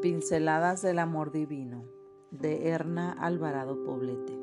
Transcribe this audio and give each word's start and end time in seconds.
Pinceladas 0.00 0.80
del 0.82 1.00
Amor 1.00 1.32
Divino 1.32 1.84
de 2.30 2.68
Erna 2.68 3.10
Alvarado 3.10 3.82
Poblete. 3.82 4.38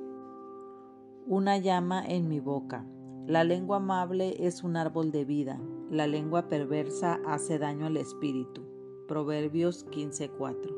Una 1.28 1.58
llama 1.58 2.06
en 2.06 2.28
mi 2.28 2.42
boca. 2.42 2.86
La 3.26 3.46
lengua 3.46 3.78
amable 3.78 4.36
es 4.46 4.66
un 4.66 4.76
árbol 4.76 5.14
de 5.14 5.24
vida. 5.24 5.58
La 5.90 6.08
lengua 6.08 6.50
perversa 6.50 7.22
hace 7.26 7.58
daño 7.58 7.86
al 7.86 7.96
espíritu. 7.96 8.64
Proverbios 9.08 9.86
15:4. 9.92 10.76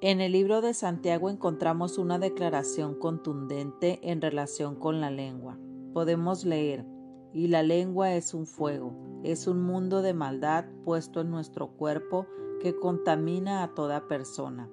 En 0.00 0.20
el 0.20 0.32
libro 0.32 0.60
de 0.60 0.74
Santiago 0.74 1.30
encontramos 1.30 1.98
una 1.98 2.18
declaración 2.18 2.96
contundente 2.96 4.00
en 4.02 4.20
relación 4.20 4.74
con 4.74 5.00
la 5.00 5.12
lengua. 5.12 5.56
Podemos 5.92 6.44
leer, 6.44 6.84
y 7.32 7.46
la 7.46 7.62
lengua 7.62 8.12
es 8.14 8.34
un 8.34 8.46
fuego, 8.46 8.92
es 9.22 9.46
un 9.46 9.62
mundo 9.62 10.02
de 10.02 10.14
maldad 10.14 10.64
puesto 10.84 11.20
en 11.20 11.30
nuestro 11.30 11.68
cuerpo 11.68 12.26
que 12.60 12.76
contamina 12.76 13.62
a 13.64 13.74
toda 13.74 14.06
persona. 14.06 14.70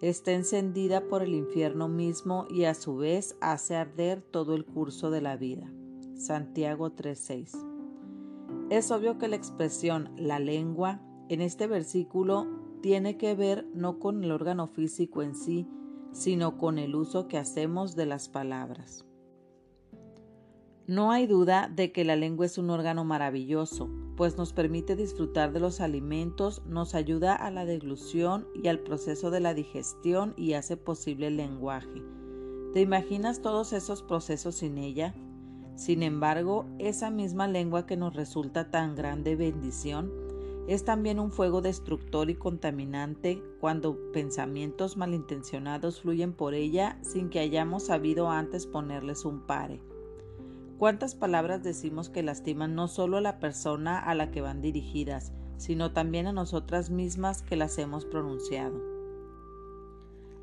Está 0.00 0.32
encendida 0.32 1.08
por 1.08 1.22
el 1.22 1.34
infierno 1.34 1.88
mismo 1.88 2.46
y 2.50 2.64
a 2.64 2.74
su 2.74 2.96
vez 2.96 3.36
hace 3.40 3.76
arder 3.76 4.22
todo 4.22 4.54
el 4.54 4.64
curso 4.64 5.10
de 5.10 5.20
la 5.20 5.36
vida. 5.36 5.72
Santiago 6.14 6.90
3:6. 6.90 7.52
Es 8.70 8.90
obvio 8.90 9.18
que 9.18 9.28
la 9.28 9.36
expresión 9.36 10.10
la 10.16 10.38
lengua 10.38 11.00
en 11.28 11.40
este 11.40 11.66
versículo 11.66 12.46
tiene 12.80 13.16
que 13.16 13.34
ver 13.34 13.66
no 13.74 13.98
con 13.98 14.22
el 14.22 14.30
órgano 14.30 14.68
físico 14.68 15.22
en 15.22 15.34
sí, 15.34 15.68
sino 16.12 16.58
con 16.58 16.78
el 16.78 16.94
uso 16.94 17.28
que 17.28 17.38
hacemos 17.38 17.96
de 17.96 18.06
las 18.06 18.28
palabras. 18.28 19.07
No 20.88 21.10
hay 21.10 21.26
duda 21.26 21.70
de 21.70 21.92
que 21.92 22.02
la 22.02 22.16
lengua 22.16 22.46
es 22.46 22.56
un 22.56 22.70
órgano 22.70 23.04
maravilloso, 23.04 23.90
pues 24.16 24.38
nos 24.38 24.54
permite 24.54 24.96
disfrutar 24.96 25.52
de 25.52 25.60
los 25.60 25.82
alimentos, 25.82 26.62
nos 26.64 26.94
ayuda 26.94 27.34
a 27.34 27.50
la 27.50 27.66
deglución 27.66 28.48
y 28.54 28.68
al 28.68 28.78
proceso 28.78 29.30
de 29.30 29.40
la 29.40 29.52
digestión 29.52 30.32
y 30.38 30.54
hace 30.54 30.78
posible 30.78 31.26
el 31.26 31.36
lenguaje. 31.36 32.02
¿Te 32.72 32.80
imaginas 32.80 33.42
todos 33.42 33.74
esos 33.74 34.02
procesos 34.02 34.54
sin 34.54 34.78
ella? 34.78 35.14
Sin 35.74 36.02
embargo, 36.02 36.64
esa 36.78 37.10
misma 37.10 37.48
lengua 37.48 37.84
que 37.84 37.98
nos 37.98 38.16
resulta 38.16 38.70
tan 38.70 38.94
grande 38.94 39.36
bendición 39.36 40.10
es 40.68 40.86
también 40.86 41.20
un 41.20 41.32
fuego 41.32 41.60
destructor 41.60 42.30
y 42.30 42.36
contaminante 42.36 43.42
cuando 43.60 44.10
pensamientos 44.12 44.96
malintencionados 44.96 46.00
fluyen 46.00 46.32
por 46.32 46.54
ella 46.54 46.98
sin 47.02 47.28
que 47.28 47.40
hayamos 47.40 47.82
sabido 47.82 48.30
antes 48.30 48.66
ponerles 48.66 49.26
un 49.26 49.40
pare. 49.46 49.82
¿Cuántas 50.78 51.16
palabras 51.16 51.64
decimos 51.64 52.08
que 52.08 52.22
lastiman 52.22 52.76
no 52.76 52.86
solo 52.86 53.16
a 53.16 53.20
la 53.20 53.40
persona 53.40 53.98
a 53.98 54.14
la 54.14 54.30
que 54.30 54.42
van 54.42 54.62
dirigidas, 54.62 55.32
sino 55.56 55.92
también 55.92 56.28
a 56.28 56.32
nosotras 56.32 56.88
mismas 56.88 57.42
que 57.42 57.56
las 57.56 57.76
hemos 57.78 58.04
pronunciado? 58.04 58.80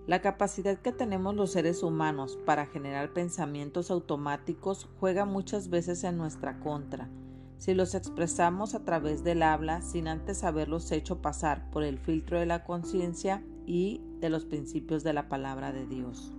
La 0.08 0.22
capacidad 0.22 0.78
que 0.78 0.91
tenemos 0.91 1.36
los 1.36 1.53
seres 1.53 1.83
humanos 1.83 2.38
para 2.45 2.66
generar 2.66 3.13
pensamientos 3.13 3.89
automáticos 3.89 4.89
juega 5.00 5.23
muchas 5.23 5.69
veces 5.69 6.03
en 6.03 6.17
nuestra 6.17 6.59
contra. 6.59 7.09
Si 7.58 7.73
los 7.73 7.95
expresamos 7.95 8.75
a 8.75 8.83
través 8.83 9.23
del 9.23 9.41
habla 9.41 9.81
sin 9.81 10.09
antes 10.09 10.44
haberlos 10.44 10.91
hecho 10.91 11.22
pasar 11.22 11.72
por 11.72 11.83
el 11.83 11.97
filtro 11.97 12.38
de 12.41 12.45
la 12.45 12.66
conciencia 12.66 13.41
y 13.66 14.02
de 14.19 14.30
los 14.30 14.44
principios 14.44 15.02
de 15.06 15.13
la 15.13 15.30
palabra 15.30 15.72
de 15.72 15.88
Dios. 15.88 16.36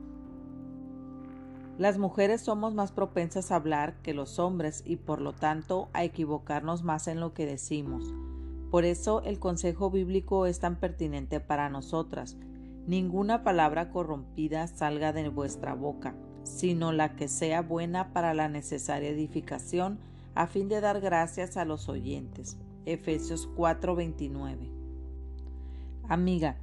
Las 1.78 1.98
mujeres 1.98 2.40
somos 2.40 2.74
más 2.74 2.90
propensas 2.90 3.52
a 3.52 3.56
hablar 3.56 3.96
que 4.02 4.14
los 4.14 4.38
hombres 4.38 4.82
y 4.86 4.96
por 4.96 5.20
lo 5.20 5.34
tanto 5.34 5.90
a 5.92 6.04
equivocarnos 6.04 6.82
más 6.82 7.06
en 7.06 7.20
lo 7.20 7.34
que 7.34 7.44
decimos. 7.44 8.14
Por 8.70 8.86
eso 8.86 9.22
el 9.22 9.38
consejo 9.38 9.90
bíblico 9.90 10.46
es 10.46 10.58
tan 10.58 10.76
pertinente 10.76 11.38
para 11.38 11.68
nosotras. 11.68 12.38
Ninguna 12.86 13.44
palabra 13.44 13.90
corrompida 13.90 14.66
salga 14.68 15.12
de 15.12 15.28
vuestra 15.28 15.74
boca, 15.74 16.14
sino 16.44 16.92
la 16.92 17.14
que 17.14 17.28
sea 17.28 17.60
buena 17.60 18.14
para 18.14 18.32
la 18.32 18.48
necesaria 18.48 19.10
edificación, 19.10 19.98
a 20.34 20.46
fin 20.46 20.68
de 20.68 20.80
dar 20.80 21.00
gracias 21.00 21.58
a 21.58 21.66
los 21.66 21.90
oyentes. 21.90 22.56
Efesios 22.86 23.50
4:29. 23.54 24.70
Amiga, 26.08 26.56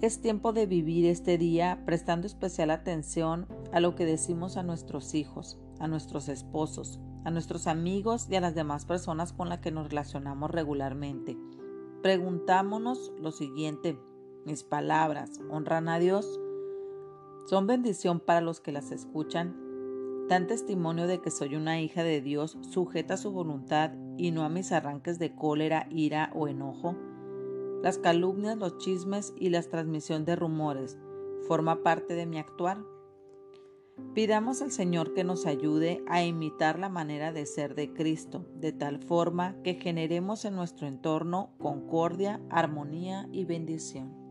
es 0.00 0.20
tiempo 0.20 0.52
de 0.52 0.66
vivir 0.66 1.06
este 1.06 1.38
día 1.38 1.82
prestando 1.84 2.26
especial 2.26 2.70
atención 2.70 3.46
a 3.72 3.80
lo 3.80 3.94
que 3.94 4.04
decimos 4.04 4.56
a 4.56 4.62
nuestros 4.62 5.14
hijos, 5.14 5.58
a 5.78 5.88
nuestros 5.88 6.28
esposos, 6.28 7.00
a 7.24 7.30
nuestros 7.30 7.66
amigos 7.66 8.26
y 8.30 8.36
a 8.36 8.40
las 8.40 8.54
demás 8.54 8.84
personas 8.84 9.32
con 9.32 9.48
las 9.48 9.60
que 9.60 9.70
nos 9.70 9.88
relacionamos 9.88 10.50
regularmente. 10.50 11.36
Preguntámonos 12.02 13.12
lo 13.18 13.32
siguiente, 13.32 13.98
¿mis 14.44 14.62
palabras 14.62 15.40
honran 15.50 15.88
a 15.88 15.98
Dios? 15.98 16.38
¿Son 17.46 17.66
bendición 17.66 18.20
para 18.20 18.40
los 18.40 18.60
que 18.60 18.72
las 18.72 18.90
escuchan? 18.90 19.56
¿Dan 20.28 20.46
testimonio 20.46 21.06
de 21.06 21.20
que 21.20 21.30
soy 21.30 21.54
una 21.54 21.80
hija 21.80 22.02
de 22.02 22.20
Dios 22.20 22.58
sujeta 22.62 23.14
a 23.14 23.18
su 23.18 23.32
voluntad 23.32 23.92
y 24.16 24.30
no 24.30 24.44
a 24.44 24.48
mis 24.48 24.72
arranques 24.72 25.18
de 25.18 25.34
cólera, 25.34 25.86
ira 25.90 26.30
o 26.34 26.48
enojo? 26.48 26.96
Las 27.84 27.98
calumnias, 27.98 28.56
los 28.56 28.78
chismes 28.78 29.34
y 29.36 29.50
la 29.50 29.60
transmisión 29.60 30.24
de 30.24 30.36
rumores 30.36 30.96
forma 31.46 31.82
parte 31.82 32.14
de 32.14 32.24
mi 32.24 32.38
actuar. 32.38 32.78
Pidamos 34.14 34.62
al 34.62 34.72
Señor 34.72 35.12
que 35.12 35.22
nos 35.22 35.44
ayude 35.44 36.02
a 36.08 36.24
imitar 36.24 36.78
la 36.78 36.88
manera 36.88 37.30
de 37.30 37.44
ser 37.44 37.74
de 37.74 37.92
Cristo, 37.92 38.46
de 38.54 38.72
tal 38.72 39.02
forma 39.02 39.60
que 39.62 39.74
generemos 39.74 40.46
en 40.46 40.56
nuestro 40.56 40.86
entorno 40.86 41.50
concordia, 41.58 42.40
armonía 42.48 43.28
y 43.32 43.44
bendición. 43.44 44.23